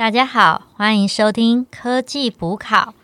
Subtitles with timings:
[0.00, 2.94] 大家好，欢迎收听科技补考。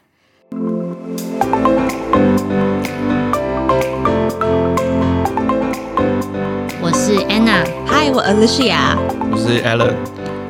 [6.80, 8.96] 我是 Anna，嗨，我 Alicia，
[9.30, 9.94] 我是 Alan。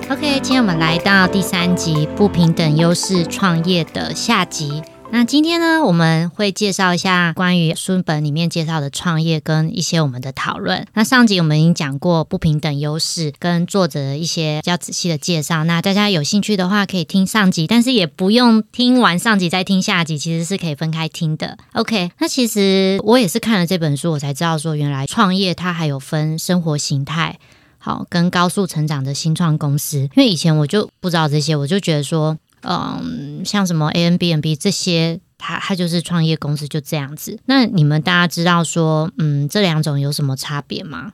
[0.09, 4.85] OK，今天我们来到第三集不平等优势创业的下集。
[5.13, 10.87] 那今天呢，我们会介绍一下关于书本里面介绍的创业跟一些我们的讨论。
[10.93, 15.65] 那上集我们已经讲过不平等优势跟作者一些比较仔细的介绍。
[15.65, 21.57] 那大家有兴趣的话，可以听上集，但是也不用听完上集再听下集，其实是可以分开听的。
[21.73, 27.39] OK，那其实我也是看了这本书，我才知道说原来创业它还有分生活形态，
[27.79, 30.01] 好跟高速成长的新创公司。
[30.01, 32.37] 因为以前我就不知道这些，我就觉得说。
[32.69, 37.39] 嗯，像什么 A N B N B 这些，它它就是创业公司就这样子。
[37.47, 41.13] 那你们大家知道说，嗯，这两种有什么差别吗？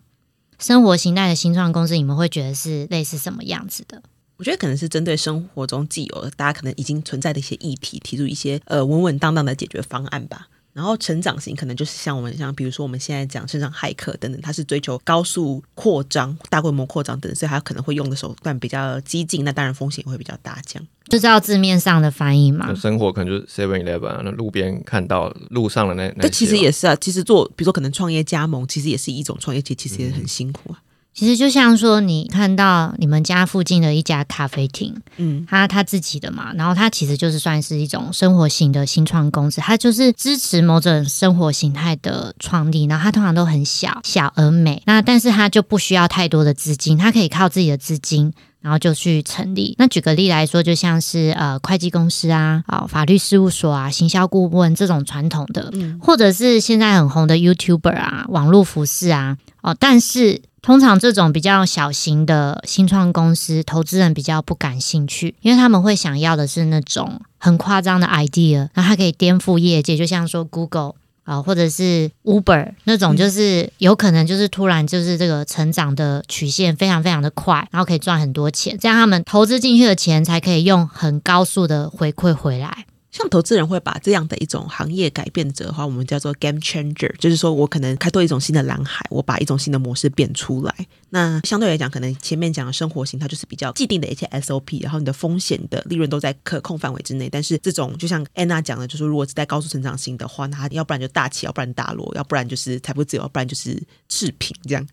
[0.59, 4.03] 生活形态的新创公司，你们会觉得是类似什么样子的？
[4.39, 10.49] 我觉得可能是针对生活中既有的，大家可能已经存在的一些议题，提出一些呃稳稳当当的解决方案吧。
[10.73, 20.59] 然后成长型可能就是像我们像比如说我们现在讲成长骇客等等，它是追求高速扩张、大规模扩张等，所以它可能会用的手段比较激进，那当然风险会比较大。
[20.67, 22.75] 这样就知道字面上的翻译嘛？
[22.75, 26.97] 生活可能就是 Seven Eleven，那路边看到路上的那那，其实也是啊。
[26.97, 30.81] 其实做比如说可能创业加盟，其实也是一种创业，其实也很辛苦啊。
[31.15, 49.75] 其实就像说，你看到你们家附近的一家咖啡厅，嗯，他他自己的嘛，然后它其实就是算是一种生活型的新创公司，它就是支持某种生活形态的创立，然后它通常都很小小而美，那但是它就不需要太多的资金，它可以靠自己的资金，然后就去成立。
[49.79, 60.41] 那举个例来说，就像是呃会计公司啊，啊法律事务所啊，行销顾问这种传统的，或者是现在很红的 YouTuber 啊，网络服饰啊，哦，但是。
[60.63, 82.87] 通常这种比较小型的新创公司，投资人比较不感兴趣，因为他们会想要的是那种很夸张的 idea，那它可以颠覆业界，就像说 Google 啊，或者是 Uber 那种，就是有可能就是突然就是这个成长的曲线非常非常的快，然后可以赚很多钱，这样他们投资进去的钱才可以用很高速的回馈回来。
[83.13, 90.75] 像投资人会把这样的一种行业改变者的话，我们叫做 game changer，就是说我可能开拓一种新的蓝海，我把一种新的模式变出来。
[91.11, 97.29] 那相对来讲，可能前面讲的生活型，它就是比较既定的一些 SOP，然后你的风险的利润都在可控范围之内。
[97.29, 104.89] 但是这种就像 Anna 讲的，就是如果是在高速成长型的话，那要不然就大起，要不然大落，要不然就是财富自由，要不然就是赤贫这样。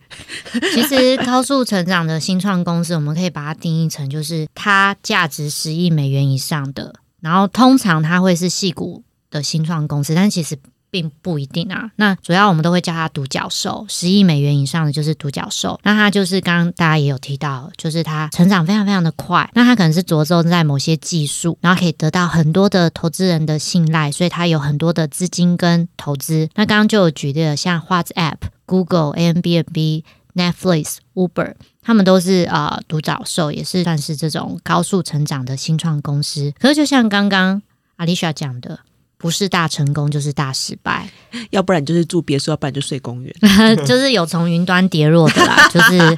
[0.73, 6.95] 其实高速成长的新创公司，我们可以把它定义成就是它价值十亿美元以上的。
[7.21, 10.57] 然后通常它会是细股的新创公司，但其实
[10.91, 11.91] 并不一定啊。
[11.97, 15.79] 那主要我们都会叫它独角兽，十亿美元以上的就是独角兽。
[15.83, 19.47] 那它就是刚刚大家也有提到，就是它成长非常非常的快。
[19.53, 26.49] 那它可能是着重在某些技术，然后可以得到很多的投资人的信赖，所以它有很多的资金跟投资。
[26.55, 30.03] 那刚刚就有举例了，像画质 App、Google、a m b n b
[30.39, 31.53] Netflix、Uber。
[31.81, 36.53] 他们都是啊独角兽，也是算是这种高速成长的新创公司。
[36.59, 37.61] 可是就像刚刚
[37.95, 38.79] 阿丽莎讲的，
[39.17, 41.09] 不是大成功就是大失败，
[41.49, 43.33] 要不然就是住别墅，要不然就睡公园，
[43.85, 46.17] 就是有从云端跌落的啦，就是。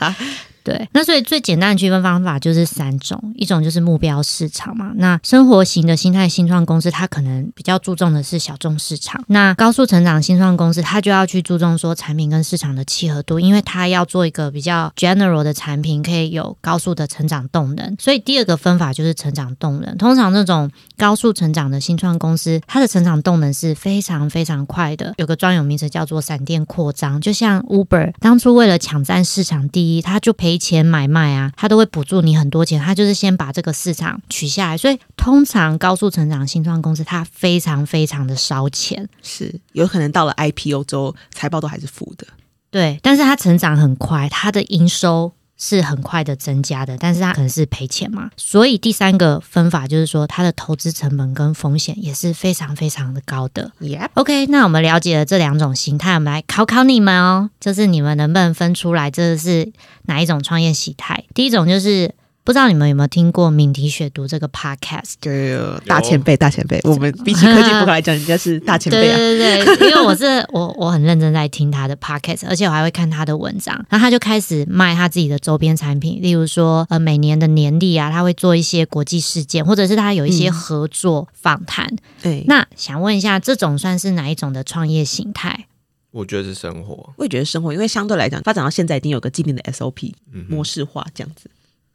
[0.63, 4.91] 对，那所以最简单的区分方法就是三种，一种就是目标市场嘛。
[4.95, 9.23] 那生活型的心态新创公司，它可能比较注重的是小众市场。
[9.27, 17.95] 那高速成长新创公司，它就要去注重说产品跟市场的契合度，因为它要做一个比较 general 的产品，可以有高速的成长动能。
[17.99, 19.97] 所以第二个分法就是成长动能。
[19.97, 27.19] 通常那种高速成长的新创公司，它的成长动能是非常非常快的，有个专有名词叫做闪电扩张。
[27.19, 30.50] 就像 Uber 当初为了抢占市场第一，它就赔。
[30.51, 42.27] 赔钱买卖啊，他都会补助你很多钱，他就是先把这个市场取下来，所以通常高速成长新创公司，它非常非常的烧钱，是有可能到了 IPO 之后，财报都还是负的，
[42.69, 45.31] 对，但是它成长很快，它的营收。
[45.63, 53.71] 是很快的增加的，但是它可能是赔钱嘛，所以第三个分法就是说，它的投资成本跟风险也是非常非常的高的。
[54.15, 59.71] OK，那我们了解了这两种形态，我们来考考你们哦，就是你们能不能分出来这是
[60.07, 61.23] 哪一种创业形态？
[61.35, 62.11] 第一种就是。
[62.43, 65.13] 不知道你们有没有听过敏迪雪读这个 podcast？
[65.19, 65.55] 对，
[65.85, 66.79] 大前辈，大前辈。
[66.83, 69.15] 我们比起科技博客来讲，人家是大前辈 啊。
[69.15, 73.75] 对对对，因为我是我我很认真在听他的 podcast，而且我还会看他的文章。
[73.89, 81.95] 然后他就开始卖他自己的周边产品，例如说呃每年的年历啊，他会做一些国际事件，或者是他有一些合作访谈。
[82.23, 85.67] 对，那想问一下，这种算是哪一种的创业形态？
[86.09, 90.11] 我觉得是生活，我也觉得生活，因为相对来讲发展到现在，已经有个既定的 SOP
[90.49, 91.49] 模式化这样子。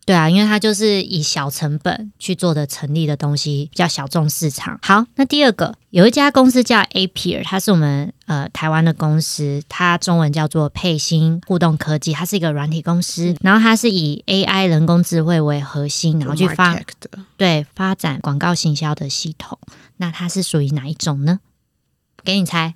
[0.07, 4.79] 对啊，因为它就是以小成本去做的成立的东西，比较小众市场。
[4.81, 16.81] 好，那第二个有一家公司叫 Apier，它是我们呃台湾的公司，它中文叫做佩星互动科技，它是一个软体公司，然后它是以 AI 人工智慧为核心，然后去发
[17.37, 19.59] 对发展广告行销的系统。
[19.97, 21.41] 那它是属于哪一种呢？
[22.23, 22.75] 给你猜。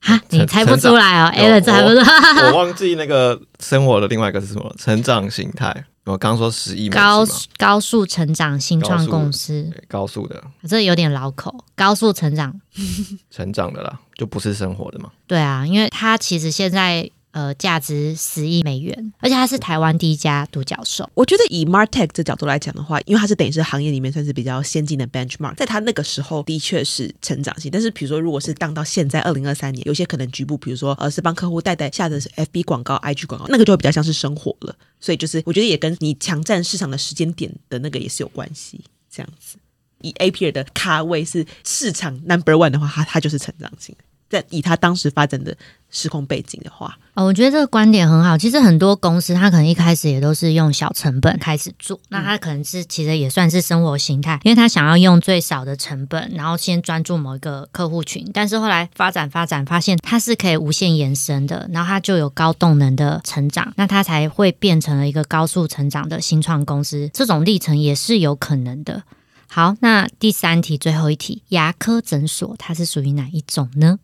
[0.00, 2.50] 哈，你猜不出来哦，Allen 猜不出来。
[2.50, 4.74] 我忘记那个生活的另外一个是什么？
[4.76, 5.84] 成长形态。
[6.04, 7.24] 我刚说十亿高
[7.56, 11.64] 高速成长新创公司，高速的，这有点老口。
[11.74, 12.60] 高速成长，
[13.30, 15.10] 成长的啦，就不是生活的嘛。
[15.26, 17.10] 对啊，因为他其实现在。
[17.34, 21.10] 呃，价值十亿美元，而且它是台湾第一家独角兽。
[21.14, 27.68] 我觉得以 Martech 这角度来讲的话，因为它是等于是行业里面算是比较先进的 benchmark，在它那个时候的确是成长性。
[27.72, 34.76] 但是比如说，如果是当到现在二零二三年，有些可能局部，比如说呃是帮客户带带下的是 FB 广告、IG 广告，那个就会比较像是生活了。
[35.00, 38.80] 所以就是我觉得也跟你强占市场的时间点的那个也是有关系。
[39.10, 39.56] 这样子，
[40.02, 43.92] 以 APR 的咖位是市场 number one 的话，它它就是成长性。
[44.34, 45.56] 在以他当时发展的
[45.90, 48.36] 时空背景的话，哦，我觉得这个观点很好。
[48.36, 58.28] 其实很多公司，他可能一开始也都是用小成本开始做，那他可能是其实也算是生活形态，因为他想要用最少的成本，然后先专注某一个客户群。
[58.34, 67.08] 但是后来发展发展，发现它是可以无限延伸的，然后它就有高动能的成长，那它才会变成了一个高速成长的新创公司。
[67.14, 69.04] 这种历程也是有可能的。
[69.46, 74.00] 好，那第三题，最后一题，牙科诊所它是属于哪一种呢？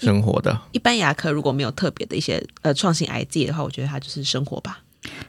[0.00, 4.80] 生活的，一般牙科如果没有特别的一些呃创新 idea 的话，我觉得它就是生活吧。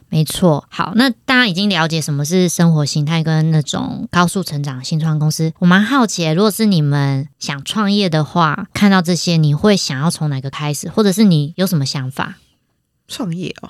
[0.10, 5.54] 没错，好，那大家已经了解什么是生活形态跟那种高速成长新创公司。
[5.60, 12.36] 我蛮好奇，如果是你们想创业的话，看到这些，你会想要从哪个开始，或者是你有什么想法？
[13.08, 13.70] 创业哦，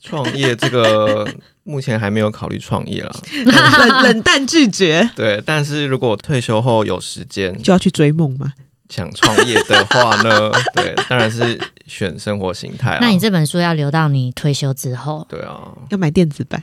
[0.00, 1.28] 创业这个
[1.62, 3.12] 目前还没有考虑创业了，
[3.46, 5.08] 冷冷淡拒绝。
[5.14, 8.52] 对，但是如果退休后有时间，就要去追梦吗？
[8.88, 12.98] 想创业的话呢， 对，当然是选生活形态。
[13.00, 15.26] 那你这本书要留到你退休之后？
[15.28, 16.62] 对啊，要买电子版，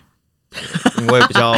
[1.00, 1.54] 因为比较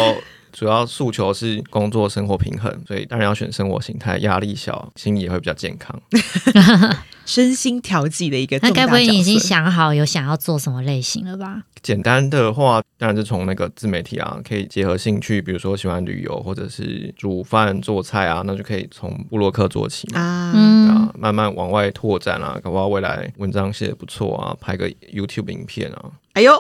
[0.54, 6.00] 主要诉求是工作生活平衡，所以当然要选生活形态，压力小，心理也会比较健康。
[7.26, 11.64] 身心调剂的一个，那该不会你已经想好有想要做什么类型了吧？
[11.82, 26.52] 简单的话，当然是从那个自媒体啊，可以结合兴趣，比如说喜欢旅游或者是煮饭做菜啊，那就可以从布洛克做起嘛，啊，慢慢往外拓展啊，搞不好未来文章写的不错啊，拍个 YouTube 影片啊，哎呦。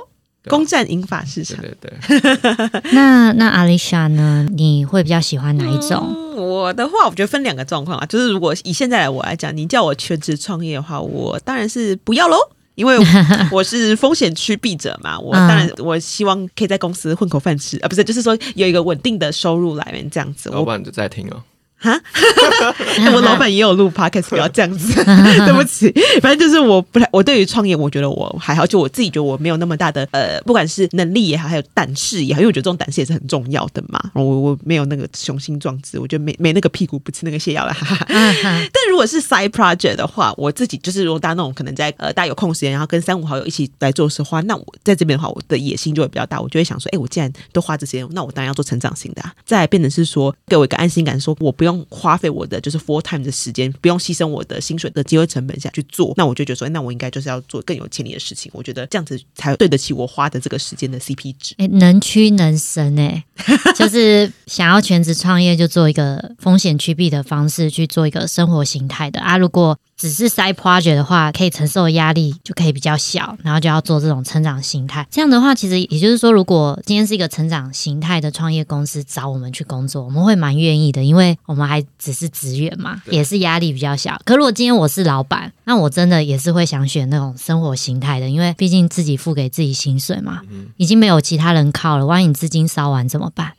[0.49, 2.81] 攻占银发市场，对对对。
[2.93, 4.45] 那那阿丽莎呢？
[4.53, 6.13] 你会比较喜欢哪一种？
[6.35, 8.05] 我的话，我觉得分两个状况啊。
[8.05, 12.37] 就是如果以现在来我来讲，你叫我全职创业的话，我当然是不要喽，
[12.75, 12.97] 因为
[13.51, 15.19] 我是风险趋避者嘛。
[15.19, 20.49] 我当然我希望可以在公司混口饭吃啊，不是，就是说有一个稳定的收入来源这样子。
[20.49, 21.41] 老板就在听哦。
[21.83, 22.01] 哈，
[23.13, 25.91] 我老板也有录 podcast，不要这样子， 对不起。
[26.21, 34.01] 反正就是我不太，我对于创业，我觉得我还好，就我自己觉得我没有那么大的呃，不管是能力也好，还有胆识也好，因为我觉得这种胆识也是很重要的嘛。
[34.13, 37.75] 我我没有那个雄心壮志，我觉得没没那个屁股不吃那个泻药了。
[38.07, 49.21] 但如果是 side project 的话，我自己就是如果大家那种可能在呃大家有空时间，然后跟三五好友一起来做事的话，那我在这边的话，我的野心就会比较大，我就会想说，哎，我既然都花这些，那我当然要做成长型的。
[49.45, 51.72] 再变成是说，给我一个安心感，说我不用。
[51.89, 58.51] 花费我的就是 full time 的时间，不用牺牲我的薪水的机会成本下去做，那我就觉得说，那我应该就是要做更有潜力的事情。
[58.53, 61.55] 我觉得这样子才对得起我花的这个时间的 CP 值。
[61.57, 63.23] 哎，能屈能伸哎，
[63.75, 69.37] 就是想要全职创业，就做一个风险趋避的方式去做一个生活形态的啊。
[69.37, 75.07] 如果只是 side project 的话，可以承受的压力就可以比较小，然后就要做这种成长形态。
[75.09, 84.19] 这样的话，其实也就是说，如果今天是一个成长形态的创业公司找我们去工作，我们会蛮愿意的，因为我们还只是职员嘛，也是压力比较小。
[84.25, 90.41] 可如果今天我是老板，那我真的也是会想选那种生活形态的，因为毕竟自己付给自己薪水嘛，
[90.77, 93.53] 已经没有其他人靠了，万一你资金烧完怎么办？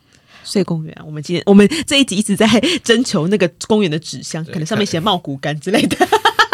[0.44, 2.46] 睡公园，我们今天我们这一集一直在
[2.84, 5.96] 征求那个公园的纸箱，可能上面写茂谷干之类的。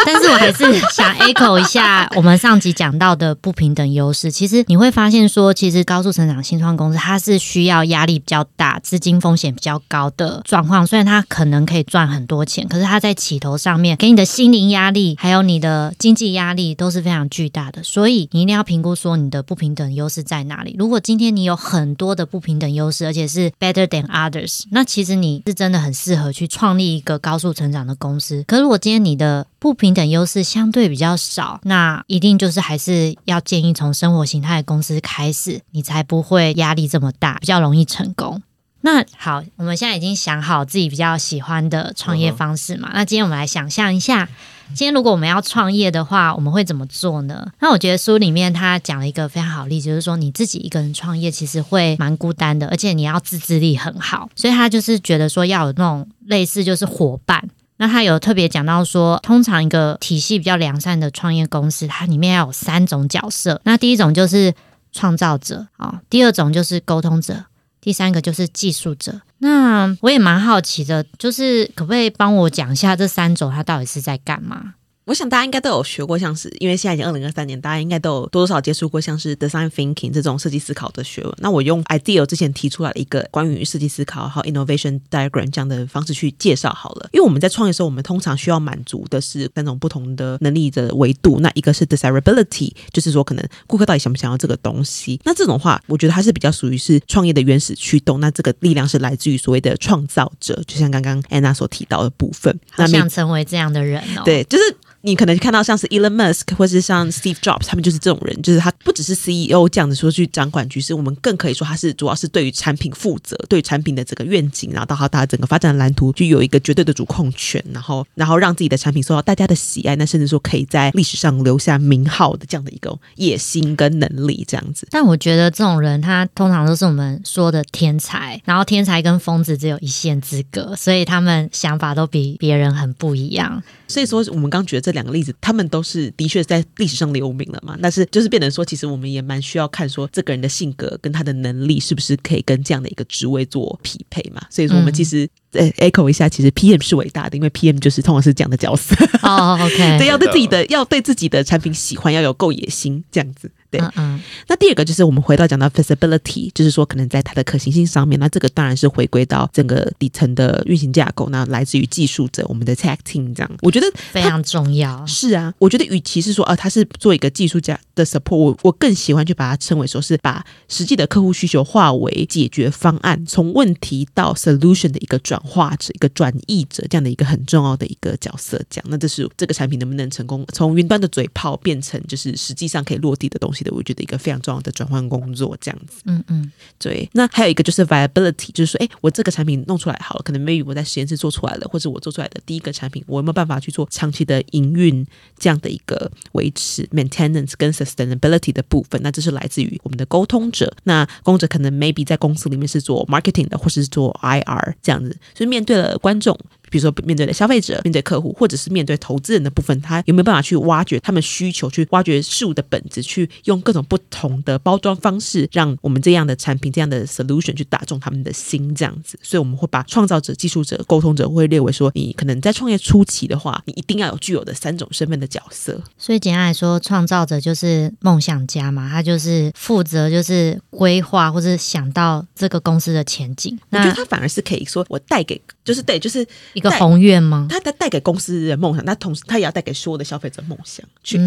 [0.05, 4.31] 但是我还是想 echo 一下我们上集讲到的不平等优势。
[4.31, 10.85] 其实你会发现说，其实高速成长新创公司它是需要压力比较大、资金风险比较高的状况。
[10.85, 17.83] 虽然它可能可以赚很多钱，可是它在起头上面给你的心灵压力，还有你的经济压力都是非常巨大的。
[17.83, 20.75] 所以你一定要评估说你的不平等优势在哪里。
[20.77, 28.43] 如果今天你有很多的不平等优势，而且是 better than others，那其实你是真的很适合去创立一个高速成长的公司。
[28.47, 38.41] 可是如果今天你的不平等优势相对比较少，那一定就是还是要建议从生活形态的公司开始，你才不会压力这么大，比较容易成功。
[38.81, 42.89] 那好，我们现在已经想好自己比较喜欢的创业方式嘛？
[42.95, 44.27] 那今天我们来想象一下，
[44.69, 47.51] 今天如果我们要创业的话，我们会怎么做呢？
[47.59, 57.47] 那我觉得书里面他讲了一个非常好例子，就是说你自己一个人创业其实会蛮孤单的，而且你要自制力很好，所以他就是觉得说要有那种类似就是伙伴。
[57.81, 63.59] 那他有特别讲到说，通常一个体系比较良善的创业公司，它里面要有三种角色。
[63.63, 64.53] 那第一种就是
[64.91, 67.45] 创造者啊，第二种就是沟通者。
[67.81, 74.75] 第三个就是技术者，那我也蛮好奇的，就是可不可以帮我讲一下这三种他到底是在干嘛？
[75.05, 81.33] 我想大家应该都有学过，像是因为现在已经二零二三年，大家应该都有多多少接触过像是 design thinking 这种设计思考的学问。
[81.39, 87.09] 那我用 idea 之前提出来的一个关于设计思考和 innovation diagram 这样的方式去介绍好了。
[87.11, 91.39] 因为我们在创业的时候，我们通常需要满足的是三种不同的能力的维度。
[91.39, 95.19] 那一个是 desirability，就是说可能顾客到底想不想要这个东西。
[95.25, 98.19] 那这种话，我觉得它是比较属于是创业的原始驱动。
[98.19, 102.57] 那这个力量是来自于所谓的创造者，就像刚刚 Anna 所提到的部分。
[102.69, 104.21] 好想成为这样的人哦。
[104.23, 104.63] 对，就是。
[105.01, 124.87] 你可能看到像是 Elon Musk 或是像 Steve Jobs，他们就是这种人，就是他不只是 CEO 这样子说去掌管局势，我们更可以说他是主要是对于产品负责，对产品的这个愿景，然后到他他整个发展蓝图，就有一个绝对的主控权，然后然后让自己的产品受到大家的喜爱，那甚至说可以在历史上留下名号的这样的一个野心跟能力这样子。
[124.91, 133.61] 但我觉得这种人他通常都是我们说的天才，然后天才跟疯子只有一线之隔，所以他们想法都比别人很不一样。
[133.87, 137.77] 所以说我们刚觉得这两个例子，他们都是的确在历史上留名了嘛。
[137.81, 144.45] 但是就是变成说，其实我们也蛮需要看说这个人的性格跟他的能力是不是可以跟这样的一个职位做匹配嘛。
[144.49, 148.95] 所以说我们其实呃 echo 一下，其实 PM 是伟大的，因为 PM 就是通常是这样的角色。
[149.21, 153.51] 哦， OK，对，要对自己的要对自己的产品喜欢，要有够野心这样子。
[153.69, 165.05] 对，嗯，那第二个就是我们回到讲到 feasibility，就是说可能在它的可行性上面，那这个当然是回归到整个底层的运行架构，那来自于技术者，我们的 tech team 这样，我觉得非常重要。
[165.05, 178.61] 是啊，我觉得与其是说啊，他是做一个技术家的 support，我我更喜欢去把它称为说是把实际的客户需求化为解决方案，从问题到 solution 的一个转化者、一个转译者这样的一个很重要的一个角色。
[178.69, 183.63] 这样，那这是这个产品能不能成功从云端的嘴炮变成就是实际上可以落地的东西。
[183.63, 187.07] 的，我觉得一个非常重要的转换工作，这样子，嗯嗯，对。
[187.13, 195.05] 那还有一个就是 viability，就是说，哎，我这个产品弄出来好了，可能 maybe 我在实验室做出来了，或者我做出来的第一个产品，我有没有办法去做长期的营运
[195.37, 198.99] 这样的一个维持 maintenance 跟 sustainability 的部分？
[199.03, 200.73] 那这是来自于我们的沟通者。
[200.85, 206.37] 那沟通者可能 maybe 在公司里面是做 marketing 的，或是做 IR 这样子，就面对了观众。
[206.71, 219.19] 比如说，面对的消费者、面对客户，或者是面对投资人的部分，他有没有办法去挖掘他们需求，去挖掘事物的本质，去用各种不同的包装方式，让我们这样的产品、这样的 solution 去打中他们的心，这样子。
[219.21, 225.77] 所以我们会把创造者、技术者、沟通者会列为说，你可能在创业初期的话，你一定要有具有的三种身份的角色。
[225.97, 233.59] 所以简单来说，创造者就是梦想家嘛，他就是负责就是规划或者想到这个公司的前景。
[233.71, 236.25] 我觉得他反而是可以说，我带给就是对，就是。
[236.61, 237.47] 一个宏愿吗？
[237.49, 241.19] 他他带给公司的梦想，那同时他也要带给所有的消费者梦想，去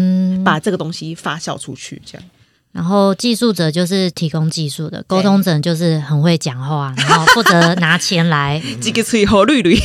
[0.43, 2.01] 把这个东西发酵出去。
[2.05, 2.27] 这样，
[2.71, 8.61] 然后技术者就是提供技术的，沟通者就是很会讲话，然后负责拿钱来。
[8.81, 9.77] 这个吹好绿绿。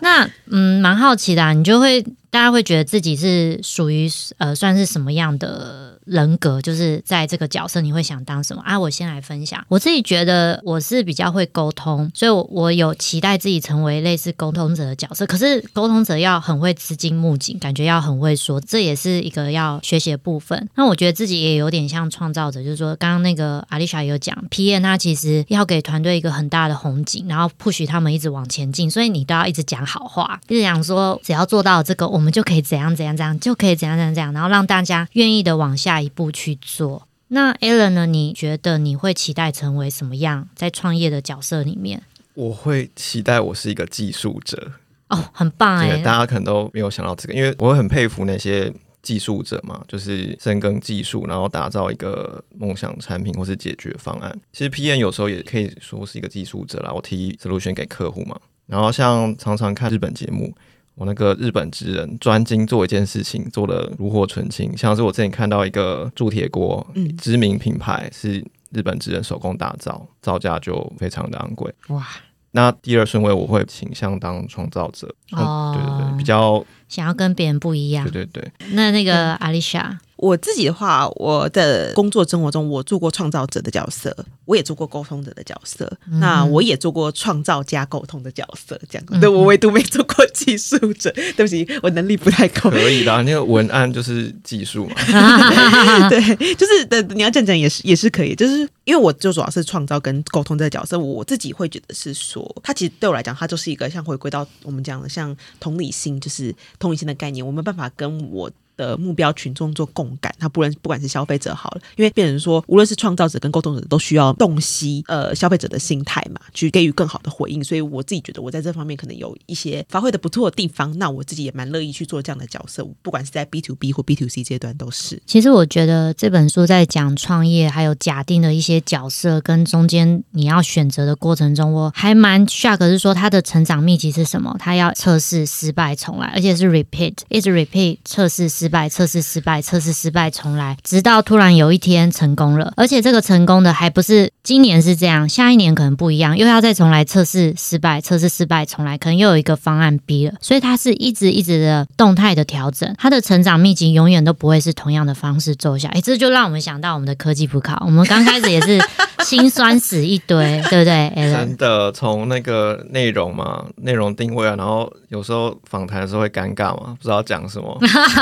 [0.00, 2.04] 那嗯，蛮好奇的，你就会
[2.38, 5.98] 大家会觉得自己是属于呃，算是什么样的？
[6.08, 8.80] 人格就是在这个角色，你会想当什么啊？
[8.80, 15.26] 我先来分享，我自己觉得我是比较会沟通，所以我我有期待自己成为类似沟通者的角色。
[15.26, 20.66] 可是沟通者要很会资金募景，感觉要很会说，这也是一个要学习的部分。
[20.76, 35.98] 那我觉得自己也有点像创造者，就是说刚刚那个阿丽莎有讲，P N 他其实要给团队一个很大的红景，然后不许他们一直往前进，所以你都要一直讲好话，一直讲说只要做到这个，我们就可以怎样怎样怎样，就可以怎样怎样怎样，然后让大家愿意的往下。
[35.98, 37.08] 一步去做。
[37.28, 38.06] 那 Alan 呢？
[38.06, 40.48] 你觉得你会期待成为什么样？
[40.54, 42.00] 在创业的角色里面，
[42.34, 44.72] 我会期待我是一个技术者。
[45.08, 46.00] 哦，很棒哎！
[46.02, 54.38] 大家可能都没有想到这个，因为我很佩服那些技术者嘛，就是深耕技术，然后打造一个梦想产品或是解决方案。
[54.52, 58.38] 其实 PM 有时候也可以说是一个技术者啦，我提 solution 给客户嘛。
[58.66, 60.54] 然后像常常看日本节目。
[60.98, 64.76] 我那个日本职人专精做一件事情，做的炉火纯青。
[64.76, 66.84] 像是我之前看到一个铸铁锅，
[67.16, 71.72] 知名品牌是日本职人手工打造，造价就非常的昂贵。
[71.90, 72.04] 哇！
[72.50, 75.06] 那第二顺位我会倾向当创造者。
[75.32, 78.04] 哦，对对对，比较想要跟别人不一样。
[78.10, 78.52] 对对对。
[78.72, 79.96] 那那个阿丽莎。
[80.18, 89.20] 我自己的话，我的工作生活中，我做过创造者的角色，我也做过沟通者的角色，那我也做过创造加沟通的角色，这样。
[89.20, 92.68] 对我唯独没做过技术者，对不起，我能力不太够。
[92.68, 94.94] 可以的，那个文案就是技术嘛。
[96.10, 108.50] 对，就是的，你要这样讲也是也是可以，就是因为我就主要是创造跟沟通这个角色，我自己会觉得是说，它其实对我来讲，它就是一个像回归到我们讲的像同理心，就是同理心的概念，我没有办法跟我。
[108.78, 117.62] 的目标群众做共感，他不论不管是消费者好了，因为变成说，无论是创造者跟沟通者都需要洞悉呃消费者的心态嘛，去给予更好的回应。
[117.62, 125.20] 所以我自己觉得我在这方面可能有一些发挥的不错的地方，那我自己也蛮乐意去做这样的角色，不管是在 B to B 或 B to C 阶段都是。
[125.26, 134.54] 其实我觉得这本书在讲创业还有假定的一些角色跟中间你要选择的过程中，我还蛮 shock 是说他的成长秘籍是什么？
[134.60, 138.67] 他要测试失败重来，而且是 repeat，一直 repeat 测试失。
[138.68, 155.88] 失败测试失败测试失败重来，直到突然有一天成功了，而且这个成功的还不是今年是这样，下一年可能不一样，又要再重来测试失败测试失败重来，可能又有一个方案 B 了，所以他是一直一直的动态的调整，他的成长秘籍永远都不会是同样的方式奏效。
[155.94, 158.78] 哎，这就让我们想到我们的科技补考，我们刚开始也是
[159.24, 161.12] 心酸死一堆， 对不对？
[161.14, 167.78] 真的，从那个内容嘛，内容定位啊，然后有时候访谈的时候会尴尬嘛，不知道讲什么。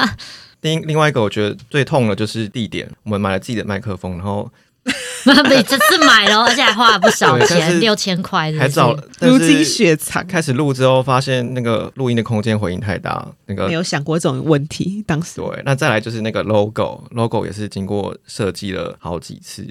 [0.62, 2.90] 另另外一个，我觉得最痛的就是地点。
[3.04, 4.50] 我们买了自己的麦克风，然后
[4.84, 10.26] 你这次买了，而且还花了不少钱，六千块，还找如今雪藏。
[10.26, 15.04] 开始录之后，发现那个录音的空间回音太大，那个没有想过这种问题。
[15.06, 19.62] 当时对，那再来就是那个 logo，logo 也是经过设计了好几次。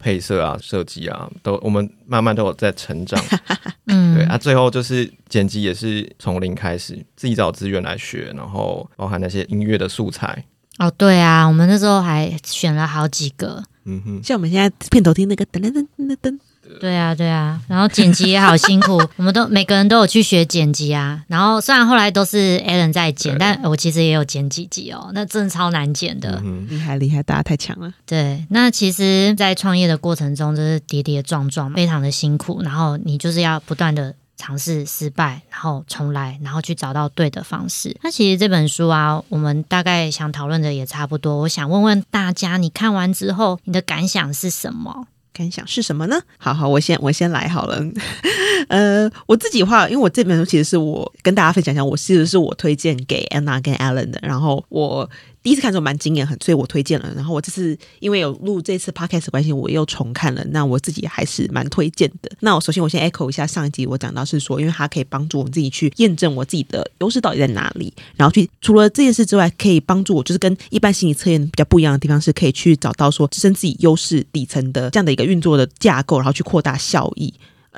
[0.00, 3.22] 配色啊，设计啊，都我们慢慢都有在成长。
[3.86, 10.44] 嗯，对啊，最后就是剪辑也是从零开始，自己找资源来学，然后包含那些音乐的素材。
[10.78, 13.62] 哦，对啊，我们那时候还选了好几个。
[13.84, 16.38] 嗯哼，像我们现在片头听那个噔噔噔噔噔。
[16.78, 21.22] 对啊，对啊，然后剪辑也好辛苦， 我们都每个人都有去学剪辑啊。
[21.26, 26.40] 然后虽然后来都是 Alan 在剪，但我其实也有剪几集哦，那真的超难剪的。
[26.44, 27.92] 嗯厉害厉害，大家太强了。
[28.06, 32.62] 对，那其实，在创业的过程中，就是跌跌撞撞，非常的辛苦。
[32.62, 37.96] 然后你就是要不断的尝试失败，然后重来，然后去找到对的方式。
[38.02, 41.38] 那其实这本书啊，我们大概想讨论的也差不多。
[41.38, 45.06] 我想问问大家，你看完之后，你的感想是什么？
[45.32, 46.22] 感想是什么呢？
[46.38, 47.82] 好好，我先我先来好了。
[48.68, 55.08] 呃，我自己话，因为我这本书其实是我跟大家分享一下，我其实是我推荐给 Anna 跟 Alan 的，然后我。
[55.42, 57.10] 第一次看的时候蛮惊艳，很，所以我推荐了。
[57.16, 60.44] 然后我这次因为有录这次 podcast 关系，我又重看了。
[60.50, 62.30] 那我自己还是蛮推荐的。
[62.40, 77.32] 那我首先我先 echo 一下上一集我讲到是说，因为它可以帮助我们自己去验证我自己的优势到底在哪里，然后去除了这件事之外，可以帮助我就是跟一般心理测验比较不一样的地方，是可以去找到说支撑自己优势底层的这样的一个运作的架构，然后去扩大效益。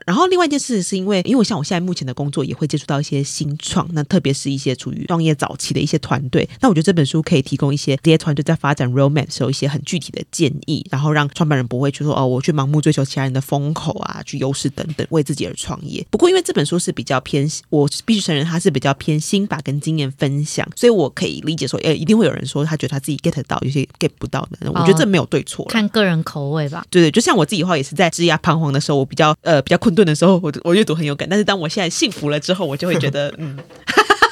[0.06, 16.04] 然后另外一件事是因为，因为像我现在目前的工作也会接触到一些新创，那特别是一些处于创业早期的一些团队，那我觉得这本书可以提供一些这些团队在发展 romance 时候一些很具体的建议，然后让创办人不会去说哦，我去盲目追求其他人的风口啊，去优势等等，为自己而创业。
[16.10, 24.70] 不过因为这本书是比较偏，我必须承认它是比较偏心法跟经验分享，所以我可以理解说，哎，一定会有人说他觉得他自己 get 到，有些 get 不到的。
[24.72, 26.84] 我觉得这没有对错，看个人口味吧。
[26.88, 29.92] 对对，就像我自己的话，也是在枝桠彷徨的时候，我比较呃比较困。
[29.94, 33.58] 顿的时候，我我阅读很有感，但是当我现在幸福了之后，我就会觉得， 嗯，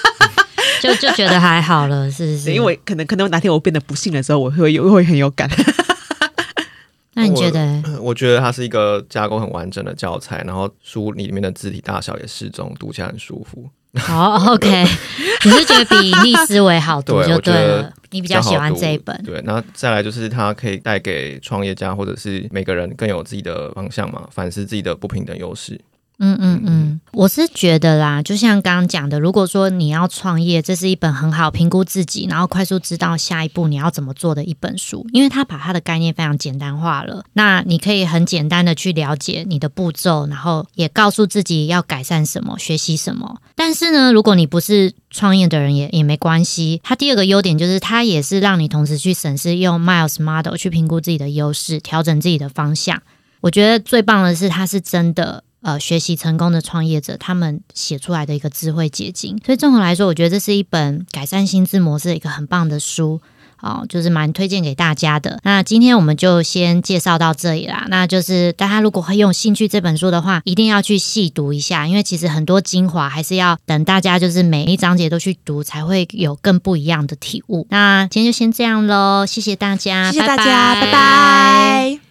[0.81, 2.51] 就就觉得还好了，是是？
[2.53, 5.49] 因为可能可能哪天我变得不幸的时候，我会有会很有感。
[7.13, 7.83] 那你觉得？
[8.01, 13.69] 我觉得它是一个架构很完整的教材，然后书里面的字体大小也适中，读起来很舒服。
[13.99, 14.85] 好，OK，
[15.45, 19.21] 你是觉得比逆思维好读就对了，你比较喜欢这一本。
[19.25, 25.81] 对，然后再来就是它可以带给创业家或者是每个人更有自己的方向嘛，反思自己的不平等优势。
[26.23, 37.25] 嗯嗯嗯，我是觉得啦，就像刚刚讲的，如果说你要创业，这是一本很好评估自己，然后快速知道下一步你要怎么做的一本书，因为它把它的概念非常简单化了。
[37.33, 43.41] 那你可以很简单的去了解你的步骤，然后也告诉自己要改善什么，学习什么。
[43.55, 46.83] 但是呢，如果你不是创业的人，也也没关系。
[46.85, 53.01] 它第二个优点就是，它也是让你同时去审视用 Miles Model 去评估自己的优势，调整自己的方向。
[53.41, 55.45] 我觉得最棒的是，它是真的。
[55.63, 59.39] 呃，学习成功的创业者，他们写出来的一个智慧结晶。
[59.45, 63.21] 所以综合来说，我觉得这是一本改善心智模式的一个很棒的书。
[63.63, 65.39] 哦，就是蛮推荐给大家的。
[65.43, 67.85] 那今天我们就先介绍到这里啦。
[67.91, 77.67] 那就是大家如果很有兴趣这本书的话，一定要去细读一下，因为其实很多精华还是要等大家就是每一章节都去读，才会有更不一样的体悟。
[77.69, 82.10] 那今天就先这样喽，谢谢大家，谢谢大家，拜拜。